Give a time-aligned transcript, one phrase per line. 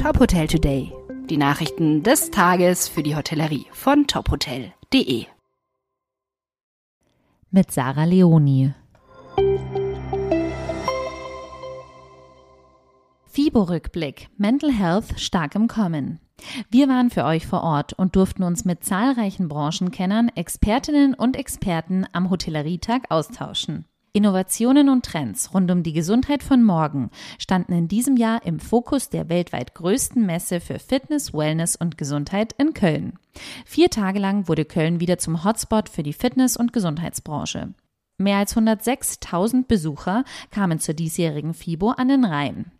[0.00, 0.92] Top Hotel Today.
[1.28, 5.26] Die Nachrichten des Tages für die Hotellerie von tophotel.de.
[7.50, 8.72] Mit Sarah Leoni.
[13.26, 14.28] FIBO-Rückblick.
[14.36, 16.20] Mental Health stark im Kommen.
[16.70, 22.06] Wir waren für euch vor Ort und durften uns mit zahlreichen Branchenkennern, Expertinnen und Experten
[22.12, 23.84] am Hotellerietag austauschen.
[24.18, 29.10] Innovationen und Trends rund um die Gesundheit von morgen standen in diesem Jahr im Fokus
[29.10, 33.12] der weltweit größten Messe für Fitness, Wellness und Gesundheit in Köln.
[33.64, 37.74] Vier Tage lang wurde Köln wieder zum Hotspot für die Fitness- und Gesundheitsbranche.
[38.16, 42.72] Mehr als 106.000 Besucher kamen zur diesjährigen FIBO an den Rhein.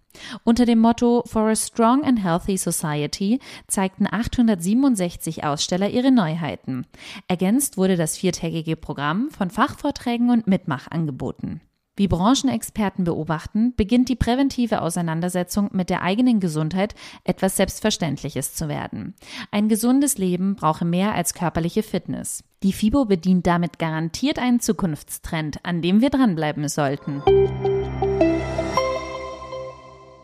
[0.45, 6.87] Unter dem Motto For a Strong and Healthy Society zeigten 867 Aussteller ihre Neuheiten.
[7.29, 11.61] Ergänzt wurde das viertägige Programm von Fachvorträgen und Mitmachangeboten.
[11.99, 16.95] Wie Branchenexperten beobachten, beginnt die präventive Auseinandersetzung mit der eigenen Gesundheit
[17.25, 19.17] etwas Selbstverständliches zu werden.
[19.51, 22.45] Ein gesundes Leben brauche mehr als körperliche Fitness.
[22.63, 27.21] Die FIBO bedient damit garantiert einen Zukunftstrend, an dem wir dranbleiben sollten.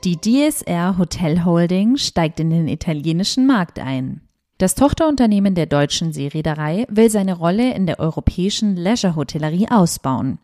[0.05, 4.21] Die DSR Hotel Holding steigt in den italienischen Markt ein.
[4.59, 10.39] Das Tochterunternehmen der deutschen Seereederei will seine Rolle in der europäischen Leisure-Hotellerie ausbauen.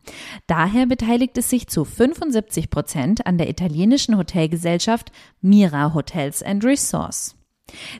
[0.46, 7.36] Daher beteiligt es sich zu 75 Prozent an der italienischen Hotelgesellschaft Mira Hotels and Resorts.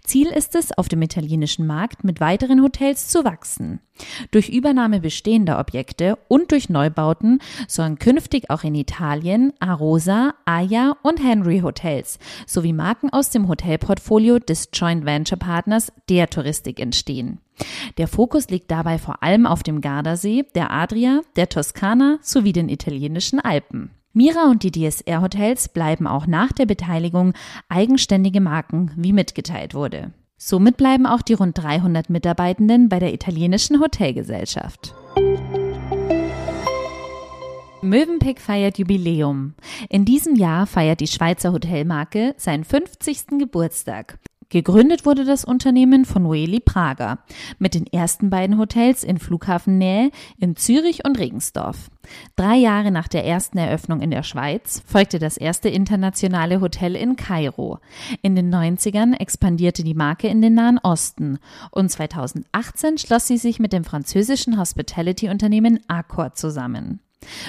[0.03, 3.81] Ziel ist es, auf dem italienischen Markt mit weiteren Hotels zu wachsen.
[4.31, 11.23] Durch Übernahme bestehender Objekte und durch Neubauten sollen künftig auch in Italien Arosa, Aya und
[11.23, 17.39] Henry Hotels sowie Marken aus dem Hotelportfolio des Joint Venture Partners der Touristik entstehen.
[17.99, 22.69] Der Fokus liegt dabei vor allem auf dem Gardasee, der Adria, der Toskana sowie den
[22.69, 23.91] italienischen Alpen.
[24.13, 27.33] Mira und die DSR-Hotels bleiben auch nach der Beteiligung
[27.69, 30.13] eigenständige Marken, wie mitgeteilt wurde.
[30.43, 34.95] Somit bleiben auch die rund 300 Mitarbeitenden bei der italienischen Hotelgesellschaft.
[37.83, 39.53] Mövenpick feiert Jubiläum.
[39.91, 43.39] In diesem Jahr feiert die Schweizer Hotelmarke seinen 50.
[43.39, 44.19] Geburtstag.
[44.51, 47.21] Gegründet wurde das Unternehmen von Noeli Prager
[47.61, 51.89] mit den ersten beiden Hotels in Flughafennähe in Zürich und Regensdorf.
[52.35, 57.15] Drei Jahre nach der ersten Eröffnung in der Schweiz folgte das erste internationale Hotel in
[57.15, 57.79] Kairo.
[58.23, 61.39] In den 90ern expandierte die Marke in den Nahen Osten
[61.71, 66.99] und 2018 schloss sie sich mit dem französischen Hospitality-Unternehmen Accor zusammen.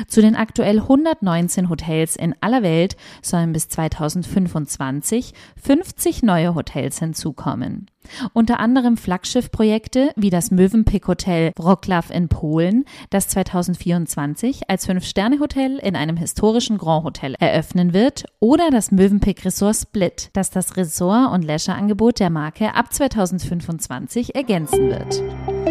[0.07, 7.87] Zu den aktuell 119 Hotels in aller Welt sollen bis 2025 50 neue Hotels hinzukommen.
[8.33, 15.95] Unter anderem Flaggschiffprojekte wie das Mövenpick Hotel Wroclaw in Polen, das 2024 als Fünf-Sterne-Hotel in
[15.95, 21.43] einem historischen Grand Hotel eröffnen wird, oder das Mövenpick Resort Split, das das Resort- und
[21.43, 25.70] Leisure-Angebot der Marke ab 2025 ergänzen wird.